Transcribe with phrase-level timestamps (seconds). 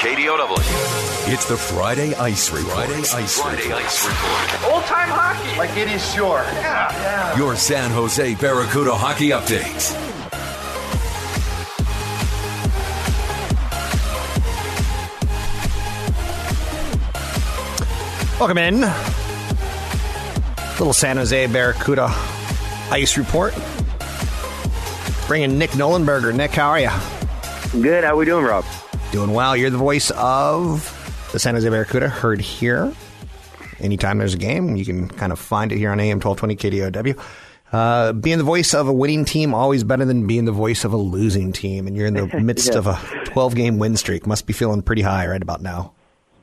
[0.00, 1.30] KDOW.
[1.30, 2.72] It's the Friday Ice Report.
[2.72, 3.84] Friday Ice Friday Report.
[3.84, 4.72] Ice Report.
[4.72, 5.58] Old time hockey.
[5.58, 6.38] Like it is sure.
[6.38, 6.90] Yeah.
[6.90, 7.36] Yeah.
[7.36, 9.92] Your San Jose Barracuda hockey update.
[18.40, 18.80] Welcome in.
[20.78, 22.06] Little San Jose Barracuda
[22.90, 23.52] Ice Report.
[25.26, 26.34] Bringing Nick Nollenberger.
[26.34, 27.82] Nick, how are you?
[27.82, 28.02] Good.
[28.02, 28.64] How we doing, Rob?
[29.12, 29.56] Doing well.
[29.56, 32.92] You're the voice of the San Jose Barracuda, heard here.
[33.80, 36.56] Anytime there's a game, you can kind of find it here on AM 1220
[36.90, 37.20] KDOW.
[37.72, 40.92] Uh, being the voice of a winning team always better than being the voice of
[40.92, 42.78] a losing team, and you're in the midst Yeah.
[42.78, 44.26] of a 12 game win streak.
[44.28, 45.92] Must be feeling pretty high right about now.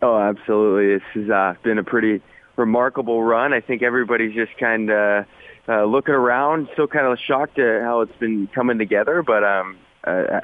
[0.00, 0.94] Oh, absolutely.
[0.94, 2.22] This has uh, been a pretty
[2.56, 3.52] remarkable run.
[3.52, 5.26] I think everybody's just kind of
[5.68, 9.22] uh, looking around, still kind of shocked at how it's been coming together.
[9.24, 10.40] But um, uh,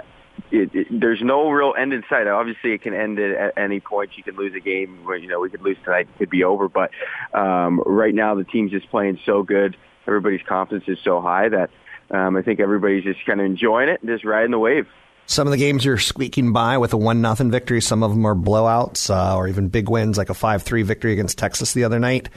[0.50, 2.27] it, it, there's no real end in sight.
[2.27, 4.10] Obviously, it can end at, at any point.
[4.16, 5.04] You could lose a game.
[5.04, 6.08] Where, you know, we could lose tonight.
[6.14, 6.68] It could be over.
[6.68, 6.91] But
[7.32, 9.76] um, right now, the team's just playing so good.
[10.06, 11.70] Everybody's confidence is so high that
[12.10, 14.86] um, I think everybody's just kind of enjoying it and just riding the wave.
[15.26, 17.82] Some of the games you're squeaking by with a one nothing victory.
[17.82, 21.12] Some of them are blowouts uh, or even big wins, like a five three victory
[21.12, 22.30] against Texas the other night.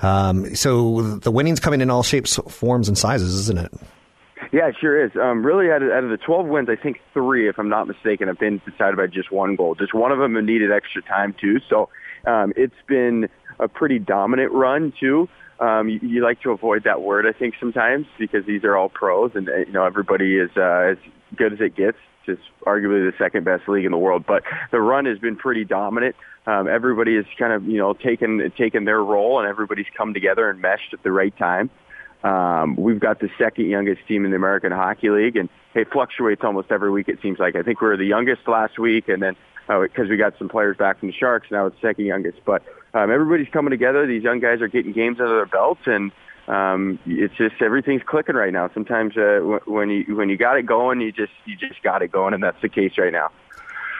[0.00, 3.72] Um, so the winning's coming in all shapes, forms, and sizes, isn't it?
[4.52, 5.12] Yeah, it sure is.
[5.14, 7.86] Um, really, out of, out of the 12 wins, I think three, if I'm not
[7.86, 9.76] mistaken, have been decided by just one goal.
[9.76, 11.60] Just one of them needed extra time, too.
[11.68, 11.88] So
[12.26, 13.28] um, it's been
[13.60, 15.28] a pretty dominant run, too.
[15.60, 18.88] Um, you, you like to avoid that word, I think, sometimes because these are all
[18.88, 20.96] pros, and uh, you know everybody is uh, as
[21.36, 21.98] good as it gets.
[22.24, 25.64] Just arguably the second best league in the world, but the run has been pretty
[25.64, 26.16] dominant.
[26.46, 30.48] Um, everybody has kind of you know taken taken their role, and everybody's come together
[30.48, 31.68] and meshed at the right time.
[32.22, 36.42] Um, we've got the second youngest team in the American Hockey League, and it fluctuates
[36.44, 37.08] almost every week.
[37.08, 39.36] It seems like I think we were the youngest last week, and then
[39.66, 42.38] because we got some players back from the Sharks, now it's second youngest.
[42.44, 44.06] But um, everybody's coming together.
[44.06, 46.12] These young guys are getting games under their belts, and
[46.48, 48.68] um, it's just everything's clicking right now.
[48.74, 52.02] Sometimes uh, w- when you when you got it going, you just you just got
[52.02, 53.30] it going, and that's the case right now.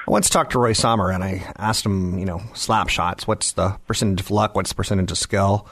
[0.06, 3.28] I once talked to Roy Sommer and I asked him, you know, slap shots.
[3.28, 4.56] What's the percentage of luck?
[4.56, 5.68] What's the percentage of skill?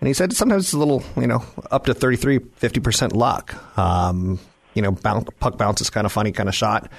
[0.00, 3.78] And he said sometimes it's a little, you know, up to 33, 50% luck.
[3.78, 4.38] Um,
[4.74, 6.90] you know, bounce, puck bounces kind of funny kind of shot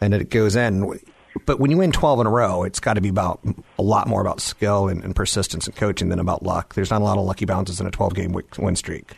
[0.00, 0.98] and it goes in.
[1.46, 3.40] But when you win 12 in a row, it's got to be about
[3.78, 6.74] a lot more about skill and, and persistence and coaching than about luck.
[6.74, 9.12] There's not a lot of lucky bounces in a 12 game win streak.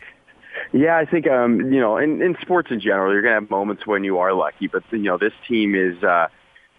[0.73, 3.85] Yeah, I think um, you know, in, in sports in general, you're gonna have moments
[3.85, 6.27] when you are lucky, but you know, this team is uh,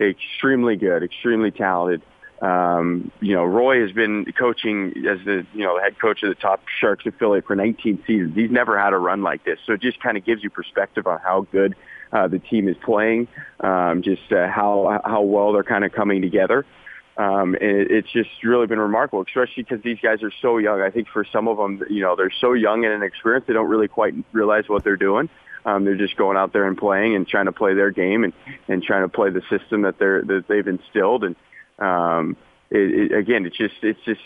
[0.00, 2.02] extremely good, extremely talented.
[2.42, 6.34] Um, you know, Roy has been coaching as the you know head coach of the
[6.34, 8.34] top Sharks affiliate for 19 seasons.
[8.34, 11.06] He's never had a run like this, so it just kind of gives you perspective
[11.06, 11.76] on how good
[12.12, 13.28] uh, the team is playing,
[13.60, 16.66] um, just uh, how how well they're kind of coming together.
[17.16, 20.80] Um, it, it's just really been remarkable, especially because these guys are so young.
[20.80, 23.68] I think for some of them, you know, they're so young and inexperienced, they don't
[23.68, 25.28] really quite realize what they're doing.
[25.64, 28.32] Um, they're just going out there and playing and trying to play their game and,
[28.66, 31.22] and trying to play the system that they're that they've instilled.
[31.22, 31.36] And
[31.78, 32.36] um,
[32.70, 34.20] it, it, again, it's just it's just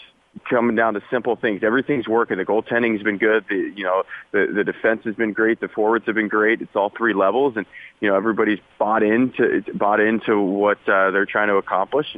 [0.49, 1.63] coming down to simple things.
[1.63, 2.39] Everything's working.
[2.39, 3.45] The goaltending's been good.
[3.49, 5.61] The you know the the defense has been great.
[5.61, 6.61] The forwards have been great.
[6.61, 7.67] It's all three levels, and
[8.01, 12.17] you know everybody's bought into bought into what uh, they're trying to accomplish.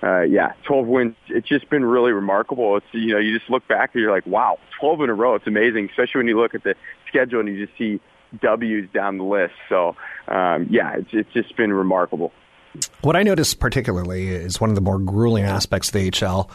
[0.00, 1.16] Uh, yeah, 12 wins.
[1.26, 2.76] It's just been really remarkable.
[2.76, 5.34] It's you know you just look back and you're like, wow, 12 in a row.
[5.34, 6.76] It's amazing, especially when you look at the
[7.08, 8.00] schedule and you just see
[8.40, 9.54] W's down the list.
[9.68, 9.96] So
[10.28, 12.32] um, yeah, it's it's just been remarkable.
[13.02, 16.50] What I noticed particularly is one of the more grueling aspects of the AHL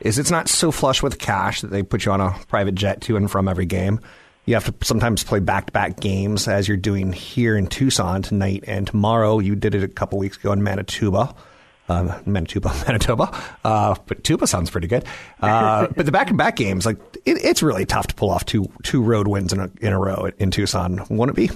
[0.00, 3.00] is it's not so flush with cash that they put you on a private jet
[3.02, 4.00] to and from every game.
[4.44, 8.86] You have to sometimes play back-to-back games as you're doing here in Tucson tonight and
[8.86, 9.40] tomorrow.
[9.40, 11.34] You did it a couple weeks ago in Manitoba.
[11.90, 15.04] Um, Manitoba, Manitoba, uh, but Tuba sounds pretty good.
[15.40, 19.02] Uh, but the back-to-back games, like it, it's really tough to pull off two two
[19.02, 21.04] road wins in a in a row in Tucson.
[21.08, 21.50] Won't it be?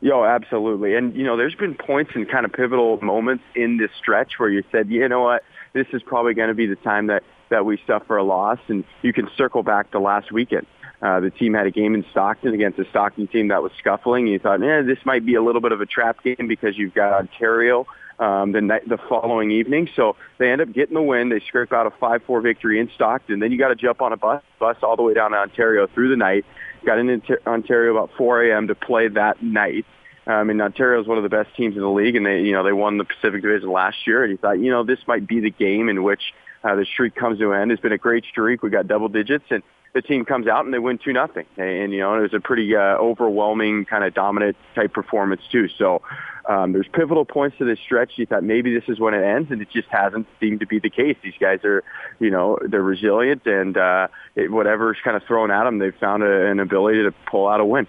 [0.00, 0.94] Yo, absolutely.
[0.94, 4.50] And, you know, there's been points and kind of pivotal moments in this stretch where
[4.50, 7.64] you said, you know what, this is probably going to be the time that, that
[7.64, 8.58] we suffer a loss.
[8.68, 10.66] And you can circle back to last weekend.
[11.00, 14.26] Uh, the team had a game in Stockton against a Stockton team that was scuffling.
[14.26, 16.94] You thought, eh, this might be a little bit of a trap game because you've
[16.94, 17.86] got Ontario
[18.18, 19.88] um, the night, the following evening.
[19.94, 21.28] So they end up getting the win.
[21.28, 23.40] They scrape out a 5-4 victory in Stockton.
[23.40, 25.86] Then you got to jump on a bus, bus all the way down to Ontario
[25.86, 26.44] through the night.
[26.86, 28.68] Got into Ontario about 4 a.m.
[28.68, 29.84] to play that night.
[30.26, 32.52] I mean, Ontario is one of the best teams in the league, and they, you
[32.52, 34.24] know, they won the Pacific Division last year.
[34.24, 36.32] And he thought, you know, this might be the game in which
[36.64, 37.72] uh, the streak comes to an end.
[37.72, 38.62] It's been a great streak.
[38.62, 39.62] We got double digits, and
[39.94, 41.46] the team comes out and they win two nothing.
[41.56, 45.68] And you know, it was a pretty uh, overwhelming kind of dominant type performance too.
[45.78, 46.02] So
[46.48, 48.12] um, there's pivotal points to this stretch.
[48.16, 50.78] You thought maybe this is when it ends, and it just hasn't seemed to be
[50.78, 51.16] the case.
[51.22, 51.82] These guys are,
[52.20, 56.22] you know, they're resilient, and uh, it, whatever's kind of thrown at them, they've found
[56.22, 57.86] a, an ability to pull out a win.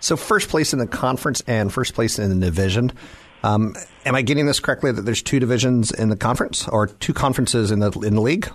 [0.00, 2.92] So first place in the conference and first place in the division.
[3.42, 3.74] Um,
[4.04, 7.70] am I getting this correctly that there's two divisions in the conference or two conferences
[7.70, 8.50] in the in the league?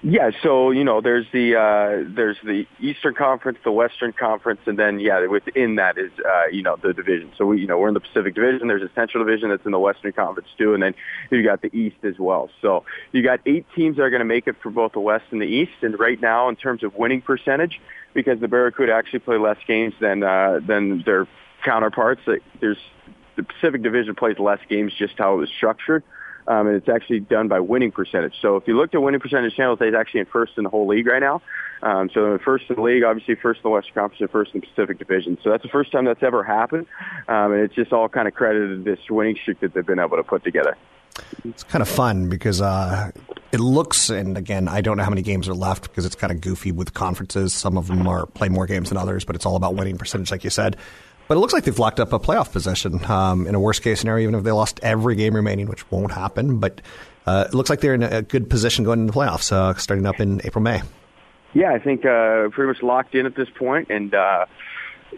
[0.00, 4.78] Yeah, so you know, there's the uh, there's the Eastern Conference, the Western Conference, and
[4.78, 7.32] then yeah, within that is uh, you know the division.
[7.36, 8.68] So we you know we're in the Pacific Division.
[8.68, 10.94] There's a Central Division that's in the Western Conference too, and then
[11.32, 12.48] you got the East as well.
[12.62, 15.24] So you got eight teams that are going to make it for both the West
[15.32, 15.72] and the East.
[15.82, 17.80] And right now, in terms of winning percentage,
[18.14, 21.26] because the Barracuda actually play less games than uh, than their
[21.64, 22.20] counterparts,
[22.60, 22.78] there's
[23.34, 26.04] the Pacific Division plays less games just how it was structured
[26.48, 28.34] um, and it's actually done by winning percentage.
[28.40, 30.88] So if you looked at winning percentage, San is actually in first in the whole
[30.88, 31.42] league right now.
[31.82, 34.60] Um, so first in the league, obviously first in the Western Conference, and first in
[34.60, 35.38] the Pacific Division.
[35.44, 36.86] So that's the first time that's ever happened,
[37.28, 40.16] um, and it's just all kind of credited this winning streak that they've been able
[40.16, 40.76] to put together.
[41.44, 43.10] It's kind of fun because uh,
[43.52, 46.32] it looks, and again, I don't know how many games are left because it's kind
[46.32, 47.52] of goofy with conferences.
[47.52, 50.30] Some of them are play more games than others, but it's all about winning percentage,
[50.30, 50.76] like you said.
[51.28, 54.00] But it looks like they've locked up a playoff position um, in a worst case
[54.00, 56.58] scenario, even if they lost every game remaining, which won't happen.
[56.58, 56.80] But
[57.26, 60.06] uh, it looks like they're in a good position going into the playoffs, uh, starting
[60.06, 60.80] up in April, May.
[61.52, 64.46] Yeah, I think uh, pretty much locked in at this point, and uh,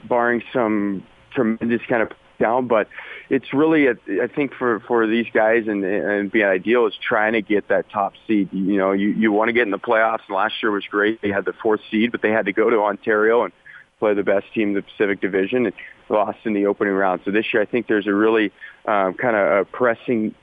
[0.04, 2.10] barring some tremendous kind of
[2.40, 2.88] down, but
[3.28, 7.34] it's really, a, I think for for these guys and and being ideal is trying
[7.34, 8.48] to get that top seed.
[8.52, 10.22] You know, you you want to get in the playoffs.
[10.26, 12.68] And last year was great; they had the fourth seed, but they had to go
[12.68, 13.52] to Ontario and
[14.00, 15.74] play the best team in the Pacific Division and
[16.10, 17.22] lost in the opening round.
[17.24, 18.52] So this year, I think there's a really
[18.86, 20.34] um, kind of a pressing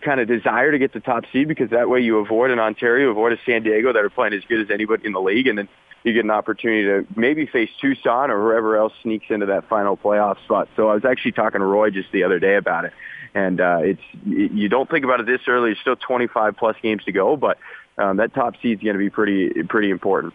[0.00, 3.10] kind of desire to get the top seed because that way you avoid an Ontario,
[3.10, 5.58] avoid a San Diego that are playing as good as anybody in the league, and
[5.58, 5.68] then
[6.04, 9.96] you get an opportunity to maybe face Tucson or whoever else sneaks into that final
[9.96, 10.68] playoff spot.
[10.76, 12.92] So I was actually talking to Roy just the other day about it,
[13.34, 15.70] and uh, it's you don't think about it this early.
[15.70, 17.58] There's still 25 plus games to go, but
[17.98, 20.32] um, that top seed is going to be pretty pretty important.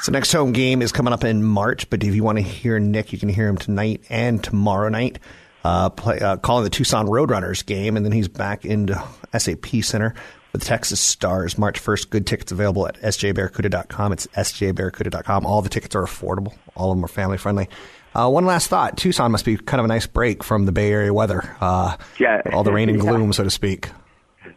[0.00, 2.78] So next home game is coming up in March, but if you want to hear
[2.78, 5.18] Nick, you can hear him tonight and tomorrow night.
[5.64, 9.02] Uh, play, uh, calling the Tucson Roadrunners game, and then he's back into
[9.36, 10.14] SAP Center
[10.52, 12.10] with the Texas Stars March 1st.
[12.10, 14.12] Good tickets available at sjbarracuda.com.
[14.12, 15.44] It's sjbarracuda.com.
[15.44, 16.54] All the tickets are affordable.
[16.76, 17.68] All of them are family friendly.
[18.14, 20.92] Uh, one last thought: Tucson must be kind of a nice break from the Bay
[20.92, 21.56] Area weather.
[21.60, 23.30] Uh, yeah, all the rain and gloom, yeah.
[23.32, 23.88] so to speak.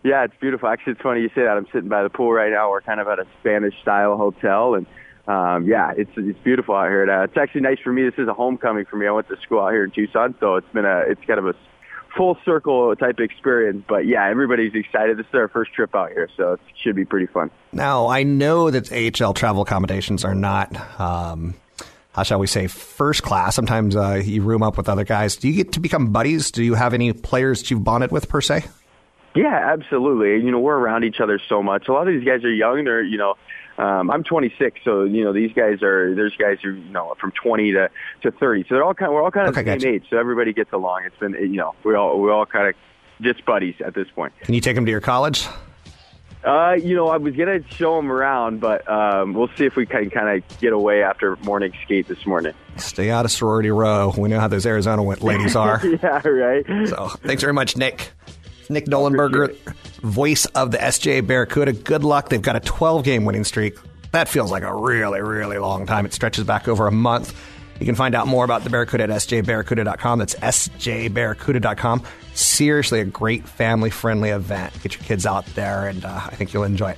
[0.04, 0.70] Yeah, it's beautiful.
[0.70, 1.58] Actually, it's funny you say that.
[1.58, 2.70] I'm sitting by the pool right now.
[2.70, 4.86] We're kind of at a Spanish style hotel, and
[5.30, 7.08] um, yeah, it's it's beautiful out here.
[7.08, 8.02] Uh, it's actually nice for me.
[8.02, 9.06] This is a homecoming for me.
[9.06, 11.46] I went to school out here in Tucson, so it's been a it's kind of
[11.46, 11.54] a
[12.18, 13.84] full circle type experience.
[13.88, 15.18] But yeah, everybody's excited.
[15.18, 17.52] This is our first trip out here, so it should be pretty fun.
[17.72, 21.00] Now I know that AHL travel accommodations are not.
[21.00, 21.54] Um,
[22.12, 23.56] how shall we say, first class.
[23.56, 25.36] Sometimes uh, you room up with other guys.
[25.36, 26.50] Do you get to become buddies?
[26.50, 28.66] Do you have any players that you've bonded with per se?
[29.36, 30.44] Yeah, absolutely.
[30.44, 31.88] You know, we're around each other so much.
[31.88, 32.84] A lot of these guys are young.
[32.84, 33.36] They're, you know,
[33.80, 36.14] um, I'm 26, so you know these guys are.
[36.14, 37.90] There's guys who you know from 20 to
[38.24, 39.08] to 30, so they're all kind.
[39.08, 41.04] Of, we're all kind of okay, the same age, so everybody gets along.
[41.06, 42.76] It's been you know we all we all kind of
[43.22, 44.34] just buddies at this point.
[44.42, 45.48] Can you take them to your college?
[46.44, 49.86] Uh, you know, I was gonna show them around, but um, we'll see if we
[49.86, 52.54] can kind of get away after morning skate this morning.
[52.76, 54.14] Stay out of sorority row.
[54.18, 55.82] We know how those Arizona ladies are.
[56.04, 56.66] yeah, right.
[56.88, 58.12] So, thanks very much, Nick.
[58.70, 59.56] Nick Nollenberger,
[60.02, 61.74] voice of the SJ Barracuda.
[61.74, 62.30] Good luck.
[62.30, 63.76] They've got a 12 game winning streak.
[64.12, 66.06] That feels like a really, really long time.
[66.06, 67.36] It stretches back over a month.
[67.80, 70.20] You can find out more about the Barracuda at sjbarracuda.com.
[70.20, 72.04] That's sjbarracuda.com.
[72.34, 74.74] Seriously, a great family friendly event.
[74.84, 76.98] Get your kids out there, and uh, I think you'll enjoy it.